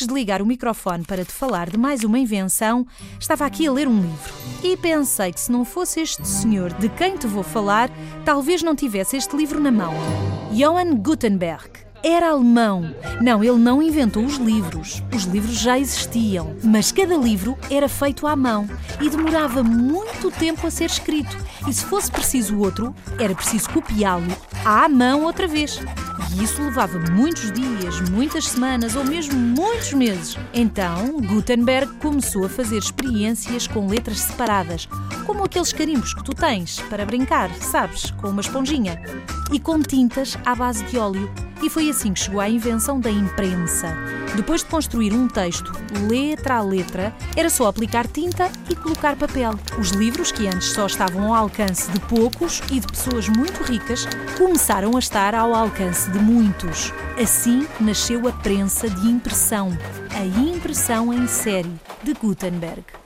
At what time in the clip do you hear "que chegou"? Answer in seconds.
42.12-42.40